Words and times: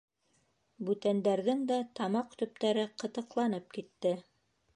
Бүтәндәрҙең 0.87 1.61
дә 1.73 1.77
тамаҡ 1.99 2.33
төптәре 2.41 2.87
ҡытыҡланып 3.05 3.71
китте. 3.79 4.17